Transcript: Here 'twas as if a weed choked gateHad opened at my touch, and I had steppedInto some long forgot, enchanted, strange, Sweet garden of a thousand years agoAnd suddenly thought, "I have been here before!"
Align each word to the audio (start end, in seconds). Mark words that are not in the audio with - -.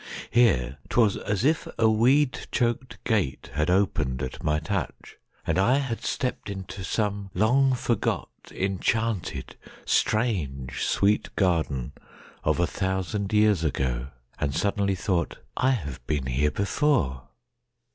Here 0.31 0.79
'twas 0.89 1.15
as 1.15 1.45
if 1.45 1.67
a 1.77 1.87
weed 1.87 2.47
choked 2.51 2.97
gateHad 3.03 3.69
opened 3.69 4.23
at 4.23 4.43
my 4.43 4.57
touch, 4.57 5.17
and 5.45 5.59
I 5.59 5.77
had 5.77 5.99
steppedInto 5.99 6.83
some 6.83 7.29
long 7.35 7.75
forgot, 7.75 8.29
enchanted, 8.49 9.57
strange, 9.85 10.81
Sweet 10.83 11.29
garden 11.35 11.91
of 12.43 12.59
a 12.59 12.65
thousand 12.65 13.31
years 13.31 13.61
agoAnd 13.63 14.09
suddenly 14.53 14.95
thought, 14.95 15.37
"I 15.55 15.69
have 15.69 16.03
been 16.07 16.25
here 16.25 16.49
before!" 16.49 17.27